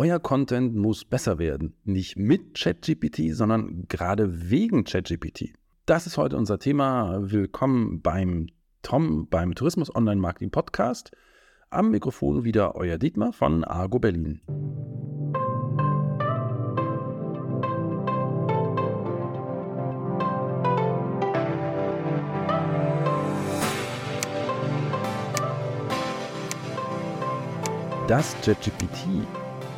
Euer 0.00 0.20
Content 0.20 0.76
muss 0.76 1.04
besser 1.04 1.40
werden. 1.40 1.74
Nicht 1.82 2.16
mit 2.16 2.54
ChatGPT, 2.56 3.34
sondern 3.34 3.86
gerade 3.88 4.48
wegen 4.48 4.84
ChatGPT. 4.84 5.54
Das 5.86 6.06
ist 6.06 6.16
heute 6.16 6.36
unser 6.36 6.60
Thema. 6.60 7.18
Willkommen 7.32 8.00
beim 8.00 8.46
Tom, 8.82 9.26
beim 9.28 9.56
Tourismus 9.56 9.92
Online 9.92 10.20
Marketing 10.20 10.52
Podcast. 10.52 11.10
Am 11.70 11.90
Mikrofon 11.90 12.44
wieder 12.44 12.76
euer 12.76 12.96
Dietmar 12.96 13.32
von 13.32 13.64
Argo 13.64 13.98
Berlin. 13.98 14.40
Dass 28.06 28.36
ChatGPT 28.42 29.26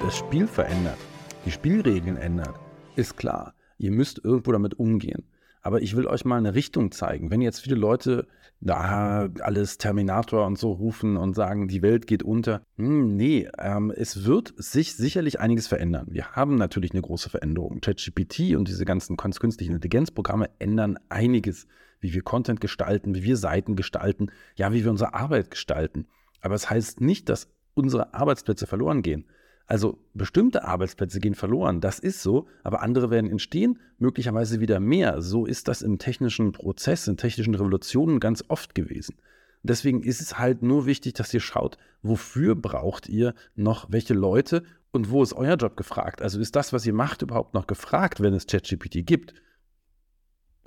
das 0.01 0.17
Spiel 0.17 0.47
verändert, 0.47 0.97
die 1.45 1.51
Spielregeln 1.51 2.17
ändert, 2.17 2.55
ist 2.97 3.17
klar. 3.17 3.55
Ihr 3.77 3.91
müsst 3.91 4.25
irgendwo 4.25 4.53
damit 4.53 4.79
umgehen. 4.79 5.25
Aber 5.63 5.83
ich 5.83 5.95
will 5.95 6.07
euch 6.07 6.25
mal 6.25 6.39
eine 6.39 6.55
Richtung 6.55 6.91
zeigen. 6.91 7.31
Wenn 7.31 7.43
jetzt 7.43 7.61
viele 7.61 7.77
Leute 7.77 8.27
da 8.61 9.29
alles 9.41 9.77
Terminator 9.79 10.47
und 10.47 10.59
so 10.59 10.73
rufen 10.73 11.19
und 11.19 11.35
sagen, 11.35 11.69
die 11.69 11.83
Welt 11.83 12.07
geht 12.07 12.23
unter. 12.23 12.63
Hm, 12.77 13.17
nee, 13.17 13.49
ähm, 13.59 13.91
es 13.95 14.25
wird 14.25 14.55
sich 14.57 14.95
sicherlich 14.97 15.39
einiges 15.41 15.67
verändern. 15.67 16.07
Wir 16.11 16.33
haben 16.33 16.57
natürlich 16.57 16.93
eine 16.93 17.03
große 17.03 17.29
Veränderung. 17.29 17.81
ChatGPT 17.81 18.57
und 18.57 18.69
diese 18.69 18.87
ganzen 18.87 19.17
künstlichen 19.17 19.75
Intelligenzprogramme 19.75 20.49
ändern 20.59 20.99
einiges, 21.11 21.67
wie 22.01 22.15
wir 22.15 22.23
Content 22.23 22.61
gestalten, 22.61 23.15
wie 23.15 23.23
wir 23.23 23.37
Seiten 23.37 23.77
gestalten, 23.77 24.31
ja, 24.57 24.73
wie 24.73 24.83
wir 24.83 24.91
unsere 24.91 25.15
Arbeit 25.15 25.51
gestalten. 25.51 26.07
Aber 26.41 26.55
es 26.55 26.63
das 26.63 26.71
heißt 26.71 27.01
nicht, 27.03 27.29
dass 27.29 27.49
unsere 27.75 28.15
Arbeitsplätze 28.15 28.67
verloren 28.67 29.03
gehen. 29.03 29.27
Also 29.71 30.01
bestimmte 30.15 30.65
Arbeitsplätze 30.65 31.21
gehen 31.21 31.37
verloren, 31.37 31.81
das 31.81 32.01
ist 32.01 32.25
so, 32.25 32.49
aber 32.65 32.83
andere 32.83 33.09
werden 33.09 33.31
entstehen, 33.31 33.79
möglicherweise 33.99 34.59
wieder 34.59 34.81
mehr. 34.81 35.23
So 35.23 35.47
ist 35.47 35.69
das 35.69 35.81
im 35.81 35.99
technischen 35.99 36.51
Prozess, 36.51 37.07
in 37.07 37.17
technischen 37.17 37.55
Revolutionen 37.55 38.19
ganz 38.19 38.43
oft 38.49 38.75
gewesen. 38.75 39.15
Deswegen 39.63 40.03
ist 40.03 40.21
es 40.21 40.41
halt 40.41 40.63
nur 40.63 40.87
wichtig, 40.87 41.15
dass 41.15 41.33
ihr 41.33 41.39
schaut, 41.39 41.79
wofür 42.03 42.57
braucht 42.57 43.09
ihr 43.09 43.33
noch 43.55 43.87
welche 43.93 44.13
Leute 44.13 44.65
und 44.91 45.13
wo 45.13 45.23
ist 45.23 45.35
euer 45.35 45.55
Job 45.55 45.77
gefragt? 45.77 46.21
Also 46.21 46.41
ist 46.41 46.57
das, 46.57 46.73
was 46.73 46.85
ihr 46.85 46.93
macht, 46.93 47.23
überhaupt 47.23 47.55
noch 47.55 47.69
gefragt, 47.69 48.21
wenn 48.21 48.35
es 48.35 48.49
ChatGPT 48.49 49.07
gibt? 49.07 49.35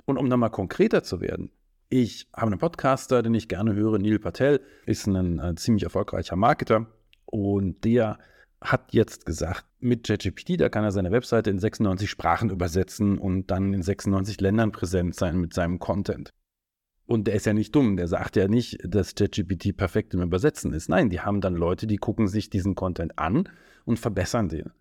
Und 0.06 0.16
um 0.16 0.30
dann 0.30 0.40
mal 0.40 0.48
konkreter 0.48 1.02
zu 1.02 1.20
werden, 1.20 1.50
ich 1.90 2.26
habe 2.34 2.52
einen 2.52 2.58
Podcaster, 2.58 3.22
den 3.22 3.34
ich 3.34 3.48
gerne 3.48 3.74
höre, 3.74 3.98
Neil 3.98 4.18
Patel, 4.18 4.62
ist 4.86 5.06
ein, 5.06 5.40
ein 5.40 5.52
äh, 5.52 5.54
ziemlich 5.56 5.82
erfolgreicher 5.82 6.36
Marketer 6.36 6.86
und 7.26 7.84
der 7.84 8.18
hat 8.64 8.94
jetzt 8.94 9.26
gesagt, 9.26 9.66
mit 9.78 10.06
ChatGPT, 10.06 10.58
da 10.58 10.68
kann 10.70 10.84
er 10.84 10.90
seine 10.90 11.12
Webseite 11.12 11.50
in 11.50 11.58
96 11.58 12.08
Sprachen 12.08 12.50
übersetzen 12.50 13.18
und 13.18 13.50
dann 13.50 13.74
in 13.74 13.82
96 13.82 14.40
Ländern 14.40 14.72
präsent 14.72 15.14
sein 15.14 15.38
mit 15.38 15.52
seinem 15.52 15.78
Content. 15.78 16.30
Und 17.06 17.26
der 17.26 17.34
ist 17.34 17.44
ja 17.44 17.52
nicht 17.52 17.74
dumm, 17.74 17.98
der 17.98 18.08
sagt 18.08 18.36
ja 18.36 18.48
nicht, 18.48 18.78
dass 18.82 19.14
ChatGPT 19.14 19.76
perfekt 19.76 20.14
im 20.14 20.22
Übersetzen 20.22 20.72
ist. 20.72 20.88
Nein, 20.88 21.10
die 21.10 21.20
haben 21.20 21.42
dann 21.42 21.54
Leute, 21.54 21.86
die 21.86 21.98
gucken 21.98 22.26
sich 22.26 22.48
diesen 22.48 22.74
Content 22.74 23.18
an 23.18 23.48
und 23.84 23.98
verbessern 23.98 24.48
den. 24.48 24.72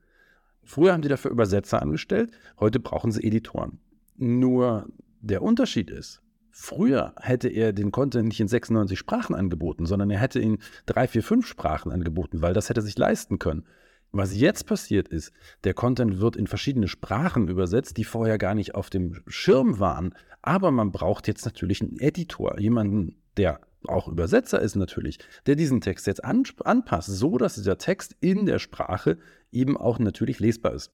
Früher 0.63 0.93
haben 0.93 1.01
die 1.01 1.09
dafür 1.09 1.31
Übersetzer 1.31 1.81
angestellt, 1.81 2.31
heute 2.57 2.79
brauchen 2.79 3.11
sie 3.11 3.23
Editoren. 3.23 3.79
Nur 4.15 4.87
der 5.19 5.41
Unterschied 5.41 5.89
ist, 5.89 6.22
Früher 6.55 7.15
hätte 7.19 7.49
er 7.49 7.73
den 7.73 7.91
Content 7.91 8.27
nicht 8.27 8.39
in 8.39 8.47
96 8.47 8.97
Sprachen 8.97 9.33
angeboten, 9.33 9.87
sondern 9.87 10.11
er 10.11 10.19
hätte 10.19 10.39
ihn 10.39 10.59
drei, 10.85 11.07
vier, 11.07 11.23
fünf 11.23 11.47
Sprachen 11.47 11.91
angeboten, 11.91 12.43
weil 12.43 12.53
das 12.53 12.69
hätte 12.69 12.83
sich 12.83 12.95
leisten 12.95 13.39
können. 13.39 13.65
Was 14.11 14.37
jetzt 14.37 14.67
passiert 14.67 15.07
ist, 15.07 15.33
der 15.63 15.73
Content 15.73 16.19
wird 16.19 16.35
in 16.35 16.45
verschiedene 16.45 16.87
Sprachen 16.87 17.47
übersetzt, 17.47 17.97
die 17.97 18.03
vorher 18.03 18.37
gar 18.37 18.53
nicht 18.53 18.75
auf 18.75 18.91
dem 18.91 19.23
Schirm 19.25 19.79
waren. 19.79 20.13
Aber 20.43 20.69
man 20.69 20.91
braucht 20.91 21.27
jetzt 21.27 21.43
natürlich 21.43 21.81
einen 21.81 21.99
Editor, 21.99 22.59
jemanden, 22.59 23.15
der 23.35 23.59
auch 23.87 24.07
Übersetzer 24.07 24.61
ist 24.61 24.75
natürlich, 24.75 25.17
der 25.47 25.55
diesen 25.55 25.81
Text 25.81 26.05
jetzt 26.05 26.23
an, 26.23 26.43
anpasst, 26.63 27.09
so 27.09 27.39
dass 27.39 27.55
dieser 27.55 27.79
Text 27.79 28.15
in 28.21 28.45
der 28.45 28.59
Sprache 28.59 29.17
eben 29.51 29.75
auch 29.75 29.97
natürlich 29.97 30.39
lesbar 30.39 30.73
ist. 30.73 30.91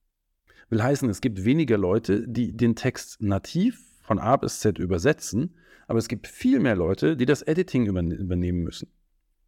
Will 0.70 0.82
heißen, 0.82 1.10
es 1.10 1.20
gibt 1.20 1.44
weniger 1.44 1.76
Leute, 1.76 2.26
die 2.26 2.56
den 2.56 2.76
Text 2.76 3.20
nativ 3.20 3.89
von 4.10 4.18
A 4.18 4.36
bis 4.36 4.58
Z 4.58 4.80
übersetzen, 4.80 5.54
aber 5.86 6.00
es 6.00 6.08
gibt 6.08 6.26
viel 6.26 6.58
mehr 6.58 6.74
Leute, 6.74 7.16
die 7.16 7.26
das 7.26 7.42
Editing 7.42 7.86
übernehmen 7.86 8.64
müssen. 8.64 8.88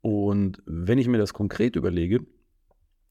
Und 0.03 0.63
wenn 0.67 0.99
ich 0.99 1.09
mir 1.09 1.19
das 1.19 1.35
konkret 1.35 1.75
überlege, 1.75 2.21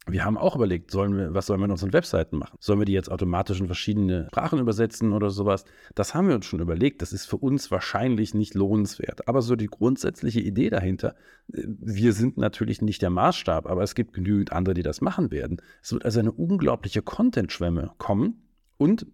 wir 0.07 0.23
haben 0.23 0.37
auch 0.37 0.55
überlegt, 0.55 0.91
sollen 0.91 1.17
wir, 1.17 1.33
was 1.33 1.47
sollen 1.47 1.59
wir 1.59 1.67
mit 1.67 1.71
unseren 1.71 1.91
Webseiten 1.91 2.37
machen? 2.37 2.55
Sollen 2.61 2.79
wir 2.79 2.85
die 2.85 2.93
jetzt 2.93 3.11
automatisch 3.11 3.59
in 3.59 3.65
verschiedene 3.65 4.27
Sprachen 4.27 4.59
übersetzen 4.59 5.11
oder 5.11 5.29
sowas? 5.29 5.65
Das 5.93 6.15
haben 6.15 6.29
wir 6.29 6.35
uns 6.35 6.45
schon 6.45 6.61
überlegt. 6.61 7.01
Das 7.01 7.11
ist 7.11 7.25
für 7.25 7.35
uns 7.35 7.69
wahrscheinlich 7.69 8.33
nicht 8.33 8.53
lohnenswert. 8.53 9.27
Aber 9.27 9.41
so 9.41 9.57
die 9.57 9.67
grundsätzliche 9.67 10.39
Idee 10.39 10.69
dahinter, 10.69 11.15
äh, 11.51 11.63
wir 11.67 12.13
sind 12.13 12.37
natürlich 12.37 12.81
nicht 12.81 13.01
der 13.01 13.09
Maßstab, 13.09 13.67
aber 13.67 13.83
es 13.83 13.93
gibt 13.93 14.13
genügend 14.13 14.53
andere, 14.53 14.73
die 14.73 14.83
das 14.83 15.01
machen 15.01 15.31
werden. 15.31 15.61
Es 15.83 15.91
wird 15.91 16.05
also 16.05 16.21
eine 16.21 16.31
unglaubliche 16.31 17.01
Content-Schwemme 17.01 17.91
kommen. 17.97 18.41
Und 18.77 19.05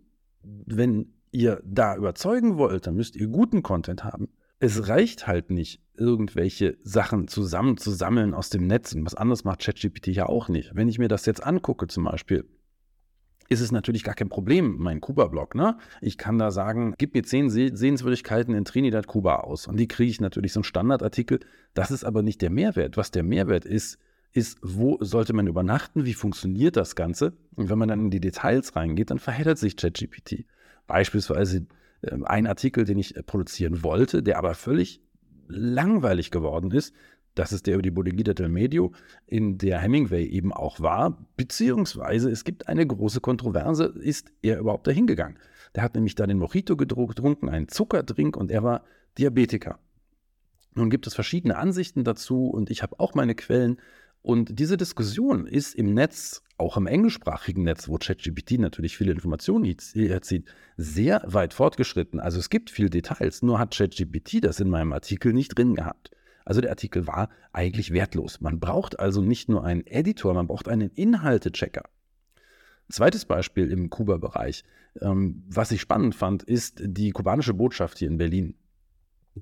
wenn 0.44 1.17
ihr 1.32 1.62
da 1.66 1.96
überzeugen 1.96 2.58
wollt, 2.58 2.88
dann 2.88 2.96
müsst 2.96 3.16
ihr 3.16 3.28
guten 3.28 3.64
Content 3.64 4.04
haben. 4.04 4.30
Es 4.60 4.88
reicht 4.88 5.28
halt 5.28 5.52
nicht, 5.52 5.82
irgendwelche 5.96 6.78
Sachen 6.84 7.28
zusammenzusammeln 7.28 8.34
aus 8.34 8.50
dem 8.50 8.66
Netz. 8.66 8.94
Und 8.94 9.06
was 9.06 9.16
anderes 9.16 9.44
macht 9.44 9.62
ChatGPT 9.62 10.08
ja 10.08 10.28
auch 10.28 10.50
nicht. 10.50 10.76
Wenn 10.76 10.88
ich 10.88 10.98
mir 10.98 11.08
das 11.08 11.26
jetzt 11.26 11.44
angucke, 11.44 11.88
zum 11.88 12.06
Beispiel, 12.06 12.46
ist 13.50 13.62
es 13.62 13.72
natürlich 13.72 14.04
gar 14.04 14.16
kein 14.16 14.30
Problem, 14.30 14.78
mein 14.78 15.00
Kuba-Blog. 15.00 15.56
Ne? 15.56 15.78
Ich 16.02 16.18
kann 16.18 16.38
da 16.38 16.52
sagen, 16.52 16.96
gib 16.98 17.14
mir 17.14 17.24
zehn 17.24 17.50
Sehenswürdigkeiten 17.50 18.54
in 18.54 18.66
Trinidad, 18.66 19.08
Kuba 19.08 19.38
aus. 19.38 19.68
Und 19.68 19.78
die 19.78 19.88
kriege 19.88 20.10
ich 20.10 20.22
natürlich 20.22 20.54
so 20.54 20.60
einen 20.60 20.66
Standardartikel. 20.66 21.40
Das 21.74 21.92
ist 21.92 22.04
aber 22.04 22.24
nicht 22.24 22.42
der 22.42 22.50
Mehrwert. 22.50 22.98
Was 22.98 23.12
der 23.12 23.24
Mehrwert 23.24 23.66
ist, 23.66 24.00
ist, 24.34 24.58
wo 24.62 24.98
sollte 25.02 25.34
man 25.34 25.48
übernachten, 25.48 26.06
wie 26.06 26.14
funktioniert 26.14 26.76
das 26.76 26.96
Ganze? 26.96 27.34
Und 27.56 27.70
wenn 27.70 27.78
man 27.78 27.88
dann 27.88 28.02
in 28.02 28.12
die 28.12 28.20
Details 28.20 28.76
reingeht, 28.76 29.12
dann 29.12 29.20
verheddert 29.20 29.58
sich 29.58 29.78
ChatGPT. 29.78 30.46
Beispielsweise 30.88 31.68
äh, 32.02 32.18
ein 32.24 32.48
Artikel, 32.48 32.86
den 32.86 32.98
ich 32.98 33.16
äh, 33.16 33.24
produzieren 33.24 33.84
wollte, 33.84 34.24
der 34.24 34.38
aber 34.38 34.56
völlig 34.56 35.02
langweilig 35.48 36.32
geworden 36.32 36.72
ist. 36.72 36.94
Das 37.36 37.52
ist 37.52 37.68
der 37.68 37.76
über 37.76 37.84
die 37.84 37.92
Bodeguita 37.92 38.34
del 38.34 38.50
Medio, 38.50 38.94
in 39.28 39.60
der 39.60 39.80
Hemingway 39.80 40.26
eben 40.26 40.52
auch 40.52 40.80
war. 40.80 41.28
Beziehungsweise 41.36 42.32
es 42.32 42.44
gibt 42.44 42.68
eine 42.68 42.86
große 42.86 43.22
Kontroverse, 43.22 43.94
ist 44.00 44.32
er 44.42 44.58
überhaupt 44.60 44.88
dahin 44.88 45.06
gegangen? 45.06 45.38
Der 45.76 45.84
hat 45.84 45.94
nämlich 45.94 46.16
da 46.16 46.26
den 46.26 46.40
Mojito 46.40 46.76
getrunken, 46.76 47.50
einen 47.50 47.68
Zuckerdrink 47.68 48.36
und 48.36 48.50
er 48.50 48.64
war 48.64 48.84
Diabetiker. 49.20 49.78
Nun 50.74 50.90
gibt 50.90 51.06
es 51.06 51.14
verschiedene 51.14 51.58
Ansichten 51.58 52.04
dazu 52.04 52.48
und 52.48 52.72
ich 52.72 52.82
habe 52.82 53.00
auch 53.00 53.14
meine 53.14 53.36
Quellen. 53.36 53.78
Und 54.28 54.60
diese 54.60 54.76
Diskussion 54.76 55.48
ist 55.48 55.74
im 55.74 55.94
Netz, 55.94 56.44
auch 56.58 56.76
im 56.76 56.86
englischsprachigen 56.86 57.64
Netz, 57.64 57.88
wo 57.88 57.96
ChatGPT 57.98 58.60
natürlich 58.60 58.98
viele 58.98 59.14
Informationen 59.14 59.64
erzieht, 59.64 60.44
sehr 60.76 61.24
weit 61.26 61.54
fortgeschritten. 61.54 62.20
Also 62.20 62.38
es 62.38 62.50
gibt 62.50 62.70
viel 62.70 62.90
Details, 62.90 63.42
nur 63.42 63.58
hat 63.58 63.74
ChatGPT 63.74 64.44
das 64.44 64.60
in 64.60 64.70
meinem 64.70 64.92
Artikel 64.92 65.32
nicht 65.32 65.58
drin 65.58 65.76
gehabt. 65.76 66.12
Also 66.44 66.60
der 66.60 66.72
Artikel 66.72 67.08
war 67.08 67.30
eigentlich 67.54 67.94
wertlos. 67.94 68.42
Man 68.42 68.60
braucht 68.60 69.00
also 69.00 69.22
nicht 69.22 69.48
nur 69.48 69.64
einen 69.64 69.88
Editor, 69.88 70.34
man 70.34 70.48
braucht 70.48 70.68
einen 70.68 70.90
Inhaltechecker. 70.90 71.84
Zweites 72.90 73.24
Beispiel 73.24 73.72
im 73.72 73.90
Kuba-Bereich, 73.90 74.66
ähm, 75.00 75.46
was 75.48 75.72
ich 75.72 75.80
spannend 75.80 76.16
fand, 76.16 76.44
ist 76.44 76.82
die 76.84 77.12
kubanische 77.12 77.54
Botschaft 77.54 77.98
hier 78.00 78.10
in 78.10 78.18
Berlin 78.18 78.56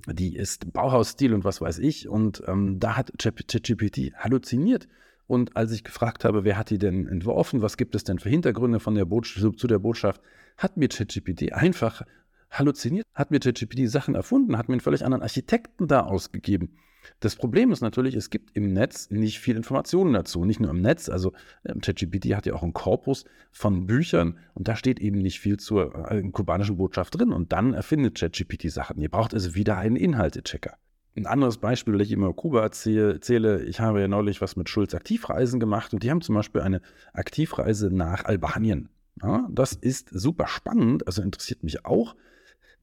die 0.08 0.36
ist 0.36 0.72
Bauhausstil 0.74 1.34
und 1.34 1.44
was 1.44 1.62
weiß 1.62 1.80
ich. 1.80 2.08
Und 2.08 2.44
ähm, 2.48 2.80
da 2.80 2.98
hat 2.98 3.14
ChatGPT 3.18 4.14
halluziniert. 4.16 4.88
Und 5.28 5.58
als 5.58 5.72
ich 5.72 5.84
gefragt 5.84 6.24
habe, 6.24 6.44
wer 6.44 6.58
hat 6.58 6.70
die 6.70 6.78
denn 6.78 7.08
entworfen, 7.08 7.62
was 7.62 7.78
gibt 7.78 7.96
es 7.96 8.04
denn 8.04 8.20
für 8.20 8.30
Hintergründe 8.30 8.80
von 8.80 8.96
der 8.96 9.08
zu 9.10 9.68
der 9.68 9.80
Botschaft, 9.80 10.22
hat 10.58 10.78
mir 10.78 10.88
ChatGPT 10.88 11.54
einfach 11.54 12.04
halluziniert, 12.50 13.06
hat 13.14 13.32
mir 13.32 13.40
ChatGPT 13.40 13.90
Sachen 13.90 14.16
erfunden, 14.16 14.58
hat 14.58 14.68
mir 14.68 14.74
einen 14.74 14.82
völlig 14.82 15.04
anderen 15.04 15.24
Architekten 15.24 15.88
da 15.88 16.02
ausgegeben. 16.02 16.78
Das 17.20 17.36
Problem 17.36 17.72
ist 17.72 17.82
natürlich, 17.82 18.16
es 18.16 18.30
gibt 18.30 18.56
im 18.56 18.74
Netz 18.74 19.10
nicht 19.10 19.40
viel 19.40 19.56
Informationen 19.56 20.14
dazu. 20.14 20.46
Nicht 20.46 20.60
nur 20.60 20.72
im 20.72 20.82
Netz, 20.82 21.10
also 21.10 21.34
ähm, 21.66 21.82
ChatGPT 21.82 22.36
hat 22.36 22.46
ja 22.46 22.54
auch 22.54 22.64
einen 22.64 22.74
Korpus 22.74 23.26
von 23.52 23.86
Büchern 23.86 24.38
und 24.54 24.68
da 24.68 24.76
steht 24.76 25.00
eben 25.00 25.20
nicht 25.20 25.40
viel 25.40 25.58
zur 25.58 26.12
äh, 26.12 26.22
kubanischen 26.24 26.78
Botschaft 26.78 27.18
drin. 27.18 27.32
Und 27.32 27.52
dann 27.52 27.74
erfindet 27.74 28.18
ChatGPT 28.18 28.72
Sachen. 28.72 29.00
Ihr 29.00 29.10
braucht 29.10 29.34
also 29.34 29.56
wieder 29.56 29.78
einen 29.78 29.96
Inhaltechecker. 29.96 30.78
Ein 31.16 31.28
anderes 31.28 31.60
Beispiel, 31.60 31.98
das 31.98 32.08
ich 32.08 32.12
immer 32.12 32.34
Kuba 32.34 32.62
erzähle, 32.62 33.64
ich 33.64 33.80
habe 33.80 34.02
ja 34.02 34.08
neulich 34.10 34.42
was 34.42 34.58
mit 34.58 34.68
Schulz 34.68 34.94
Aktivreisen 34.94 35.62
gemacht 35.62 35.94
und 35.94 36.04
die 36.04 36.12
haben 36.12 36.22
zum 36.22 36.36
Beispiel 36.36 36.62
eine 36.62 36.82
Aktivreise 37.14 37.90
nach 37.90 38.26
Albanien. 38.26 38.90
Ja, 39.24 39.48
das 39.50 39.72
ist 39.72 40.10
super 40.10 40.48
spannend, 40.48 41.08
also 41.08 41.22
interessiert 41.22 41.64
mich 41.64 41.86
auch. 41.86 42.16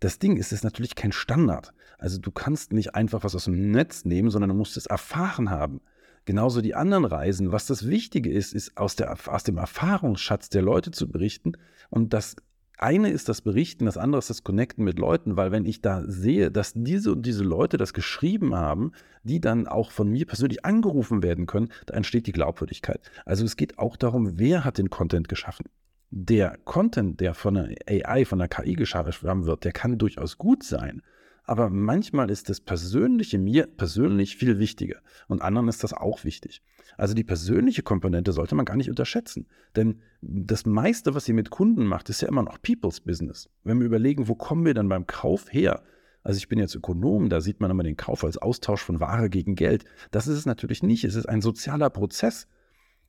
Das 0.03 0.19
Ding 0.19 0.37
ist, 0.37 0.47
es 0.47 0.55
ist 0.55 0.65
natürlich 0.65 0.97
kein 0.97 1.13
Standard. 1.13 1.73
Also 1.97 2.19
du 2.19 2.33
kannst 2.33 2.73
nicht 2.73 2.97
einfach 2.97 3.23
was 3.23 3.37
aus 3.37 3.45
dem 3.45 3.71
Netz 3.71 4.05
nehmen, 4.05 4.31
sondern 4.31 4.49
du 4.49 4.57
musst 4.57 4.77
es 4.77 4.87
erfahren 4.87 5.49
haben. 5.49 5.81
genauso 6.25 6.61
die 6.61 6.75
anderen 6.75 7.05
Reisen. 7.05 7.53
Was 7.53 7.67
das 7.67 7.87
Wichtige 7.87 8.31
ist, 8.31 8.53
ist 8.53 8.77
aus, 8.77 8.97
der, 8.97 9.17
aus 9.29 9.45
dem 9.45 9.59
Erfahrungsschatz 9.59 10.49
der 10.49 10.63
Leute 10.63 10.91
zu 10.91 11.09
berichten. 11.09 11.53
Und 11.89 12.13
das 12.15 12.35
eine 12.79 13.11
ist 13.11 13.29
das 13.29 13.43
Berichten, 13.43 13.87
das 13.87 13.97
andere 13.97 14.19
ist 14.19 14.31
das 14.31 14.43
Connecten 14.43 14.83
mit 14.83 14.99
Leuten, 14.99 15.37
weil 15.37 15.53
wenn 15.53 15.65
ich 15.65 15.83
da 15.83 16.03
sehe, 16.05 16.51
dass 16.51 16.73
diese 16.75 17.13
und 17.13 17.25
diese 17.25 17.45
Leute 17.45 17.77
das 17.77 17.95
geschrieben 17.95 18.57
haben, 18.57 18.91
die 19.23 19.41
dann 19.41 19.69
auch 19.69 19.93
von 19.93 20.09
mir 20.09 20.27
persönlich 20.27 20.65
angerufen 20.65 21.23
werden 21.23 21.47
können, 21.47 21.69
da 21.87 21.95
entsteht 21.95 22.27
die 22.27 22.33
Glaubwürdigkeit. 22.33 23.09
Also 23.25 23.45
es 23.45 23.57
geht 23.57 23.79
auch 23.79 23.97
darum, 23.97 24.37
wer 24.37 24.65
hat 24.65 24.79
den 24.79 24.91
Content 24.91 25.29
geschaffen. 25.29 25.67
Der 26.15 26.59
Content, 26.67 27.21
der 27.21 27.33
von 27.33 27.55
der 27.55 27.75
AI, 27.89 28.27
von 28.27 28.39
der 28.39 28.47
KI 28.47 28.75
geschaffen 28.75 29.47
wird, 29.47 29.65
der 29.65 29.73
kann 29.73 29.97
durchaus 29.97 30.37
gut 30.37 30.63
sein. 30.63 31.01
Aber 31.45 31.71
manchmal 31.71 32.31
ist 32.31 32.51
das 32.51 32.61
Persönliche 32.61 33.39
mir 33.39 33.67
persönlich 33.67 34.37
viel 34.37 34.59
wichtiger 34.59 35.01
und 35.27 35.41
anderen 35.41 35.69
ist 35.69 35.83
das 35.83 35.95
auch 35.95 36.23
wichtig. 36.25 36.63
Also 36.99 37.15
die 37.15 37.25
persönliche 37.25 37.83
Komponente 37.83 38.33
sollte 38.33 38.55
man 38.55 38.67
gar 38.67 38.77
nicht 38.77 38.91
unterschätzen. 38.91 39.47
Denn 39.75 40.03
das 40.21 40.67
meiste, 40.67 41.15
was 41.15 41.27
ihr 41.29 41.35
mit 41.35 41.49
Kunden 41.49 41.87
macht, 41.87 42.11
ist 42.11 42.21
ja 42.21 42.29
immer 42.29 42.43
noch 42.43 42.61
People's 42.61 43.01
Business. 43.01 43.49
Wenn 43.65 43.79
wir 43.79 43.87
überlegen, 43.87 44.29
wo 44.29 44.35
kommen 44.35 44.67
wir 44.67 44.75
dann 44.75 44.91
beim 44.91 45.07
Kauf 45.07 45.51
her? 45.51 45.83
Also 46.23 46.37
ich 46.37 46.49
bin 46.49 46.59
jetzt 46.59 46.75
Ökonom, 46.75 47.31
da 47.31 47.41
sieht 47.41 47.61
man 47.61 47.71
immer 47.71 47.85
den 47.85 47.97
Kauf 47.97 48.23
als 48.23 48.37
Austausch 48.37 48.83
von 48.83 49.01
Ware 49.01 49.31
gegen 49.31 49.55
Geld. 49.55 49.87
Das 50.11 50.29
ist 50.29 50.37
es 50.37 50.45
natürlich 50.45 50.83
nicht. 50.83 51.05
Es 51.05 51.15
ist 51.15 51.27
ein 51.27 51.41
sozialer 51.41 51.89
Prozess. 51.89 52.49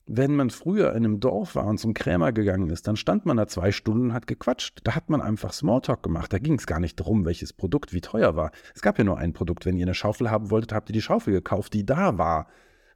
Wenn 0.06 0.36
man 0.36 0.50
früher 0.50 0.90
in 0.90 1.04
einem 1.04 1.18
Dorf 1.18 1.54
war 1.54 1.64
und 1.64 1.78
zum 1.78 1.94
Krämer 1.94 2.32
gegangen 2.32 2.68
ist, 2.68 2.86
dann 2.86 2.96
stand 2.96 3.24
man 3.24 3.38
da 3.38 3.46
zwei 3.46 3.72
Stunden 3.72 4.06
und 4.06 4.12
hat 4.12 4.26
gequatscht. 4.26 4.80
Da 4.84 4.94
hat 4.94 5.08
man 5.08 5.22
einfach 5.22 5.54
Smalltalk 5.54 6.02
gemacht. 6.02 6.30
Da 6.30 6.38
ging 6.38 6.54
es 6.54 6.66
gar 6.66 6.78
nicht 6.78 7.00
darum, 7.00 7.24
welches 7.24 7.54
Produkt 7.54 7.94
wie 7.94 8.02
teuer 8.02 8.36
war. 8.36 8.50
Es 8.74 8.82
gab 8.82 8.98
ja 8.98 9.04
nur 9.04 9.16
ein 9.16 9.32
Produkt. 9.32 9.64
Wenn 9.64 9.78
ihr 9.78 9.86
eine 9.86 9.94
Schaufel 9.94 10.30
haben 10.30 10.50
wolltet, 10.50 10.74
habt 10.74 10.90
ihr 10.90 10.92
die 10.92 11.00
Schaufel 11.00 11.32
gekauft, 11.32 11.72
die 11.72 11.86
da 11.86 12.18
war. 12.18 12.48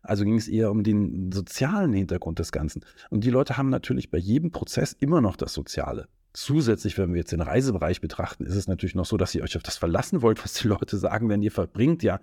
Also 0.03 0.25
ging 0.25 0.37
es 0.37 0.49
eher 0.49 0.71
um 0.71 0.83
den 0.83 1.33
sozialen 1.33 1.95
Hintergrund 1.95 2.39
des 2.41 2.53
Ganzen. 2.53 2.85
Und 3.09 3.25
die 3.25 3.31
Leute 3.31 3.57
haben 3.57 3.71
natürlich 3.71 4.11
bei 4.11 4.19
jedem 4.19 4.51
Prozess 4.51 4.93
immer 4.93 5.23
noch 5.23 5.37
das 5.37 5.55
Soziale. 5.55 6.09
Zusätzlich, 6.35 6.99
wenn 6.99 7.15
wir 7.15 7.21
jetzt 7.21 7.33
den 7.33 7.41
Reisebereich 7.41 8.03
betrachten, 8.03 8.45
ist 8.45 8.55
es 8.55 8.69
natürlich 8.69 8.95
noch 8.95 9.07
so, 9.07 9.17
dass 9.17 9.35
ihr 9.35 9.43
euch 9.43 9.57
auf 9.57 9.63
das 9.63 9.79
verlassen 9.79 10.21
wollt, 10.21 10.45
was 10.45 10.53
die 10.55 10.69
Leute 10.69 10.99
sagen, 10.99 11.31
denn 11.31 11.43
ihr 11.43 11.51
verbringt 11.51 12.03
ja 12.03 12.21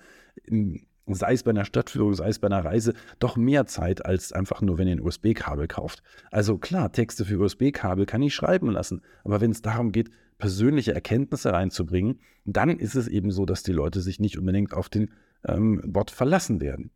sei 1.07 1.34
es 1.34 1.44
bei 1.44 1.52
einer 1.52 1.66
Stadtführung, 1.66 2.13
sei 2.13 2.30
es 2.30 2.40
bei 2.40 2.48
einer 2.48 2.66
Reise, 2.66 2.94
doch 3.19 3.38
mehr 3.38 3.66
Zeit 3.66 4.06
als 4.06 4.31
einfach 4.31 4.62
nur, 4.62 4.78
wenn 4.78 4.88
ihr 4.88 4.96
ein 4.96 5.02
USB-Kabel 5.02 5.68
kauft. 5.68 6.02
Also 6.31 6.57
klar, 6.57 6.92
Texte 6.92 7.25
für 7.25 7.40
USB-Kabel 7.40 8.06
kann 8.06 8.22
ich 8.22 8.34
schreiben 8.34 8.72
lassen, 8.72 9.02
aber 9.24 9.42
wenn 9.42 9.52
es 9.52 9.62
darum 9.62 9.92
geht, 9.92 10.10
persönliche 10.38 10.94
Erkenntnisse 10.94 11.54
reinzubringen, 11.54 12.19
dann 12.44 12.69
ist 12.72 12.96
es 12.96 13.07
eben 13.07 13.31
so, 13.31 13.46
dass 13.46 13.63
die 13.63 13.72
Leute 13.72 14.02
sich 14.02 14.19
nicht 14.19 14.38
unbedingt 14.38 14.74
auf 14.74 14.90
den 14.90 15.12
ähm, 15.48 15.81
Bot 15.86 16.12
verlassen 16.12 16.60
werden. 16.60 16.92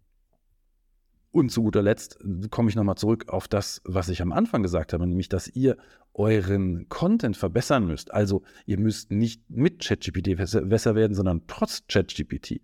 Und 1.32 1.52
zu 1.52 1.62
guter 1.62 1.84
Letzt 1.84 2.20
komme 2.50 2.70
ich 2.70 2.76
nochmal 2.76 2.96
zurück 2.96 3.30
auf 3.30 3.48
das, 3.48 3.82
was 3.86 4.10
ich 4.10 4.22
am 4.22 4.32
Anfang 4.32 4.64
gesagt 4.64 4.94
habe, 4.94 5.06
nämlich, 5.06 5.30
dass 5.30 5.48
ihr 5.48 5.78
euren 6.16 6.90
Content 6.90 7.38
verbessern 7.38 7.86
müsst. 7.86 8.12
Also 8.12 8.42
ihr 8.66 8.80
müsst 8.80 9.12
nicht 9.12 9.48
mit 9.48 9.86
ChatGPT 9.86 10.36
besser 10.36 10.96
werden, 10.96 11.14
sondern 11.14 11.44
trotz 11.46 11.86
ChatGPT 11.88 12.62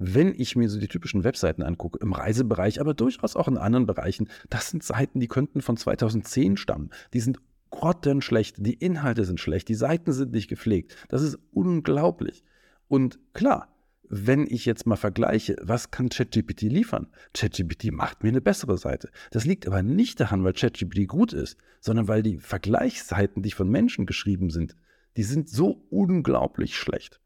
wenn 0.00 0.34
ich 0.34 0.56
mir 0.56 0.68
so 0.70 0.80
die 0.80 0.88
typischen 0.88 1.24
Webseiten 1.24 1.62
angucke, 1.62 1.98
im 2.00 2.14
Reisebereich, 2.14 2.80
aber 2.80 2.94
durchaus 2.94 3.36
auch 3.36 3.48
in 3.48 3.58
anderen 3.58 3.86
Bereichen, 3.86 4.28
das 4.48 4.70
sind 4.70 4.82
Seiten, 4.82 5.20
die 5.20 5.28
könnten 5.28 5.60
von 5.60 5.76
2010 5.76 6.56
stammen. 6.56 6.90
Die 7.12 7.20
sind 7.20 7.38
grottenschlecht, 7.70 8.56
die 8.58 8.74
Inhalte 8.74 9.24
sind 9.24 9.40
schlecht, 9.40 9.68
die 9.68 9.74
Seiten 9.74 10.12
sind 10.12 10.32
nicht 10.32 10.48
gepflegt. 10.48 10.96
Das 11.10 11.22
ist 11.22 11.38
unglaublich. 11.52 12.42
Und 12.88 13.20
klar, 13.34 13.68
wenn 14.08 14.46
ich 14.48 14.64
jetzt 14.64 14.86
mal 14.86 14.96
vergleiche, 14.96 15.54
was 15.62 15.90
kann 15.90 16.08
ChatGPT 16.08 16.62
liefern? 16.62 17.06
ChatGPT 17.34 17.92
macht 17.92 18.22
mir 18.22 18.30
eine 18.30 18.40
bessere 18.40 18.78
Seite. 18.78 19.10
Das 19.30 19.44
liegt 19.44 19.66
aber 19.66 19.82
nicht 19.82 20.18
daran, 20.18 20.42
weil 20.42 20.54
ChatGPT 20.54 21.06
gut 21.06 21.34
ist, 21.34 21.58
sondern 21.80 22.08
weil 22.08 22.22
die 22.22 22.38
Vergleichsseiten, 22.38 23.42
die 23.42 23.52
von 23.52 23.68
Menschen 23.68 24.06
geschrieben 24.06 24.48
sind, 24.48 24.74
die 25.18 25.22
sind 25.24 25.50
so 25.50 25.86
unglaublich 25.90 26.76
schlecht. 26.76 27.20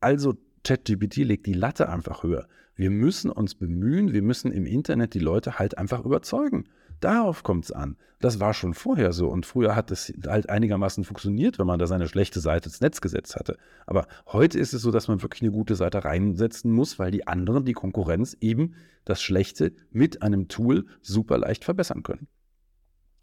Also 0.00 0.36
ChatGPT 0.64 1.18
legt 1.18 1.46
die 1.46 1.54
Latte 1.54 1.88
einfach 1.88 2.22
höher. 2.22 2.46
Wir 2.74 2.90
müssen 2.90 3.30
uns 3.30 3.54
bemühen, 3.54 4.12
wir 4.12 4.22
müssen 4.22 4.52
im 4.52 4.64
Internet 4.64 5.14
die 5.14 5.18
Leute 5.18 5.58
halt 5.58 5.76
einfach 5.76 6.04
überzeugen. 6.04 6.64
Darauf 7.00 7.42
kommt 7.42 7.64
es 7.64 7.72
an. 7.72 7.96
Das 8.20 8.38
war 8.38 8.54
schon 8.54 8.74
vorher 8.74 9.12
so 9.12 9.28
und 9.28 9.44
früher 9.44 9.74
hat 9.74 9.90
es 9.90 10.12
halt 10.24 10.48
einigermaßen 10.48 11.02
funktioniert, 11.02 11.58
wenn 11.58 11.66
man 11.66 11.80
da 11.80 11.88
seine 11.88 12.06
schlechte 12.06 12.38
Seite 12.38 12.68
ins 12.68 12.80
Netz 12.80 13.00
gesetzt 13.00 13.34
hatte. 13.34 13.58
Aber 13.86 14.06
heute 14.26 14.58
ist 14.60 14.72
es 14.72 14.82
so, 14.82 14.92
dass 14.92 15.08
man 15.08 15.20
wirklich 15.20 15.42
eine 15.42 15.50
gute 15.50 15.74
Seite 15.74 16.04
reinsetzen 16.04 16.70
muss, 16.70 17.00
weil 17.00 17.10
die 17.10 17.26
anderen, 17.26 17.64
die 17.64 17.72
Konkurrenz, 17.72 18.36
eben 18.40 18.74
das 19.04 19.20
Schlechte 19.20 19.72
mit 19.90 20.22
einem 20.22 20.46
Tool 20.46 20.86
super 21.00 21.38
leicht 21.38 21.64
verbessern 21.64 22.04
können. 22.04 22.28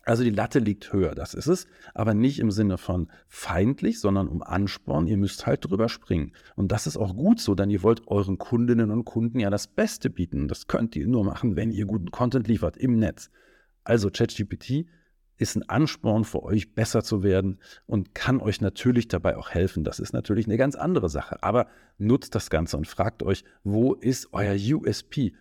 Also 0.06 0.24
die 0.24 0.30
Latte 0.30 0.60
liegt 0.60 0.92
höher, 0.92 1.13
das 1.13 1.34
ist 1.34 1.48
es, 1.48 1.68
aber 1.94 2.13
nicht 2.13 2.40
im 2.40 2.51
Sinne 2.51 2.78
von 2.78 3.10
feindlich, 3.28 4.00
sondern 4.00 4.28
um 4.28 4.42
Ansporn, 4.42 5.07
ihr 5.07 5.18
müsst 5.18 5.46
halt 5.46 5.66
drüber 5.66 5.90
springen. 5.90 6.34
Und 6.56 6.72
das 6.72 6.88
ist 6.88 6.98
auch 6.98 7.16
gut 7.16 7.40
so, 7.40 7.54
denn 7.54 7.69
ihr 7.69 7.84
wollt 7.84 8.07
euren 8.07 8.38
Kundinnen 8.38 8.92
und 8.92 9.06
Kunden 9.06 9.40
ja 9.40 9.50
das 9.50 9.68
Beste 9.68 10.10
bieten. 10.10 10.48
Das 10.48 10.68
könnt 10.68 10.96
ihr 10.96 11.07
nur 11.07 11.24
machen, 11.24 11.56
wenn 11.56 11.72
ihr 11.72 11.86
guten 11.86 12.12
Content 12.12 12.48
liefert 12.48 12.78
im 12.78 12.98
Netz. 12.98 13.30
Also 13.84 14.10
ChatGPT 14.10 14.88
ist 15.40 15.56
ein 15.56 15.68
Ansporn 15.69 16.25
für 16.25 16.44
euch, 16.44 16.74
besser 16.74 17.04
zu 17.04 17.24
werden 17.24 17.60
und 17.86 18.13
kann 18.13 18.42
euch 18.42 18.62
natürlich 18.62 19.07
dabei 19.07 19.38
auch 19.38 19.50
helfen. 19.50 19.84
Das 19.84 20.00
ist 20.00 20.13
natürlich 20.13 20.48
eine 20.48 20.57
ganz 20.57 20.75
andere 20.75 21.10
Sache. 21.10 21.42
Aber 21.44 21.68
nutzt 21.98 22.36
das 22.36 22.50
Ganze 22.50 22.78
und 22.78 22.88
fragt 22.88 23.24
euch, 23.24 23.44
wo 23.63 23.94
ist 23.94 24.30
euer 24.34 24.56
USP? 24.56 25.34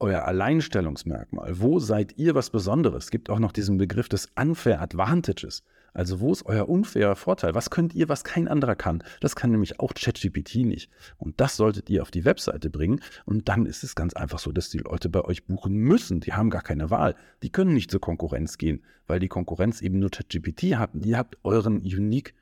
Euer 0.00 0.24
Alleinstellungsmerkmal? 0.24 1.60
Wo 1.60 1.78
seid 1.78 2.16
ihr 2.18 2.34
was 2.34 2.50
Besonderes? 2.50 3.04
Es 3.04 3.10
gibt 3.10 3.30
auch 3.30 3.38
noch 3.38 3.52
diesen 3.52 3.78
Begriff 3.78 4.08
des 4.08 4.30
Unfair 4.36 4.80
Advantages. 4.80 5.62
Also 5.94 6.18
wo 6.18 6.32
ist 6.32 6.44
euer 6.44 6.68
unfairer 6.68 7.14
Vorteil? 7.14 7.54
Was 7.54 7.70
könnt 7.70 7.94
ihr, 7.94 8.08
was 8.08 8.24
kein 8.24 8.48
anderer 8.48 8.74
kann? 8.74 9.04
Das 9.20 9.36
kann 9.36 9.52
nämlich 9.52 9.78
auch 9.78 9.94
ChatGPT 9.94 10.56
nicht. 10.56 10.90
Und 11.18 11.40
das 11.40 11.56
solltet 11.56 11.88
ihr 11.88 12.02
auf 12.02 12.10
die 12.10 12.24
Webseite 12.24 12.68
bringen. 12.68 13.00
Und 13.24 13.48
dann 13.48 13.64
ist 13.64 13.84
es 13.84 13.94
ganz 13.94 14.12
einfach 14.14 14.40
so, 14.40 14.50
dass 14.50 14.70
die 14.70 14.78
Leute 14.78 15.08
bei 15.08 15.20
euch 15.20 15.46
buchen 15.46 15.74
müssen. 15.74 16.18
Die 16.18 16.32
haben 16.32 16.50
gar 16.50 16.62
keine 16.62 16.90
Wahl. 16.90 17.14
Die 17.44 17.50
können 17.50 17.74
nicht 17.74 17.92
zur 17.92 18.00
Konkurrenz 18.00 18.58
gehen, 18.58 18.82
weil 19.06 19.20
die 19.20 19.28
Konkurrenz 19.28 19.80
eben 19.82 20.00
nur 20.00 20.10
ChatGPT 20.10 20.76
hat. 20.76 20.90
Ihr 20.94 21.16
habt 21.16 21.38
euren 21.44 21.76
Unique 21.76 22.34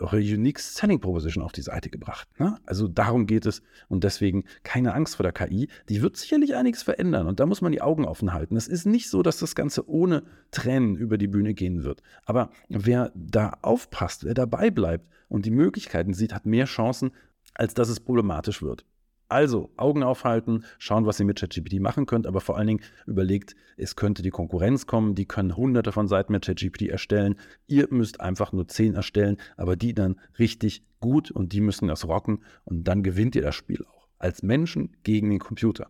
eure 0.00 0.18
Unique 0.18 0.58
Selling 0.58 1.00
Proposition 1.00 1.42
auf 1.42 1.52
die 1.52 1.62
Seite 1.62 1.90
gebracht. 1.90 2.28
Ne? 2.38 2.58
Also 2.66 2.88
darum 2.88 3.26
geht 3.26 3.46
es 3.46 3.62
und 3.88 4.04
deswegen 4.04 4.44
keine 4.62 4.94
Angst 4.94 5.16
vor 5.16 5.24
der 5.24 5.32
KI. 5.32 5.68
Die 5.88 6.02
wird 6.02 6.16
sicherlich 6.16 6.54
einiges 6.54 6.82
verändern 6.82 7.26
und 7.26 7.40
da 7.40 7.46
muss 7.46 7.60
man 7.60 7.72
die 7.72 7.82
Augen 7.82 8.04
offen 8.04 8.32
halten. 8.32 8.56
Es 8.56 8.68
ist 8.68 8.86
nicht 8.86 9.10
so, 9.10 9.22
dass 9.22 9.38
das 9.38 9.54
Ganze 9.54 9.88
ohne 9.88 10.22
Tränen 10.50 10.96
über 10.96 11.18
die 11.18 11.28
Bühne 11.28 11.54
gehen 11.54 11.84
wird. 11.84 12.02
Aber 12.24 12.50
wer 12.68 13.12
da 13.14 13.58
aufpasst, 13.62 14.24
wer 14.24 14.34
dabei 14.34 14.70
bleibt 14.70 15.06
und 15.28 15.46
die 15.46 15.50
Möglichkeiten 15.50 16.14
sieht, 16.14 16.34
hat 16.34 16.46
mehr 16.46 16.66
Chancen, 16.66 17.10
als 17.54 17.74
dass 17.74 17.88
es 17.88 18.00
problematisch 18.00 18.62
wird. 18.62 18.84
Also 19.28 19.70
Augen 19.76 20.04
aufhalten, 20.04 20.64
schauen, 20.78 21.04
was 21.04 21.18
ihr 21.18 21.26
mit 21.26 21.40
ChatGPT 21.40 21.80
machen 21.80 22.06
könnt, 22.06 22.26
aber 22.26 22.40
vor 22.40 22.56
allen 22.56 22.68
Dingen 22.68 22.82
überlegt, 23.06 23.56
es 23.76 23.96
könnte 23.96 24.22
die 24.22 24.30
Konkurrenz 24.30 24.86
kommen, 24.86 25.16
die 25.16 25.26
können 25.26 25.56
hunderte 25.56 25.90
von 25.90 26.06
Seiten 26.06 26.32
mit 26.32 26.44
ChatGPT 26.46 26.82
erstellen. 26.82 27.34
Ihr 27.66 27.88
müsst 27.90 28.20
einfach 28.20 28.52
nur 28.52 28.68
zehn 28.68 28.94
erstellen, 28.94 29.36
aber 29.56 29.74
die 29.74 29.94
dann 29.94 30.20
richtig 30.38 30.84
gut 31.00 31.30
und 31.30 31.52
die 31.52 31.60
müssen 31.60 31.88
das 31.88 32.06
rocken 32.06 32.44
und 32.64 32.84
dann 32.84 33.02
gewinnt 33.02 33.34
ihr 33.34 33.42
das 33.42 33.54
Spiel 33.54 33.84
auch. 33.84 34.06
Als 34.18 34.42
Menschen 34.42 34.96
gegen 35.02 35.28
den 35.30 35.40
Computer. 35.40 35.88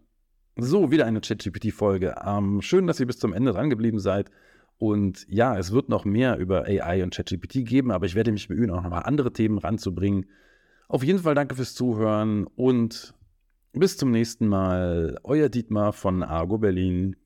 So, 0.56 0.90
wieder 0.90 1.04
eine 1.04 1.20
ChatGPT-Folge. 1.20 2.14
Ähm, 2.26 2.62
schön, 2.62 2.86
dass 2.86 2.98
ihr 2.98 3.06
bis 3.06 3.18
zum 3.18 3.34
Ende 3.34 3.52
dran 3.52 3.68
geblieben 3.68 3.98
seid. 3.98 4.30
Und 4.78 5.26
ja, 5.28 5.58
es 5.58 5.72
wird 5.72 5.90
noch 5.90 6.04
mehr 6.04 6.38
über 6.38 6.64
AI 6.64 7.02
und 7.02 7.14
ChatGPT 7.14 7.66
geben, 7.66 7.90
aber 7.90 8.06
ich 8.06 8.14
werde 8.14 8.32
mich 8.32 8.48
bemühen, 8.48 8.70
auch 8.70 8.82
nochmal 8.82 9.02
andere 9.04 9.32
Themen 9.32 9.58
ranzubringen. 9.58 10.26
Auf 10.88 11.02
jeden 11.02 11.18
Fall 11.18 11.34
danke 11.34 11.54
fürs 11.56 11.74
Zuhören 11.74 12.46
und 12.56 13.14
bis 13.78 13.96
zum 13.96 14.10
nächsten 14.10 14.48
Mal. 14.48 15.18
Euer 15.22 15.48
Dietmar 15.48 15.92
von 15.92 16.22
Argo 16.22 16.58
Berlin. 16.58 17.16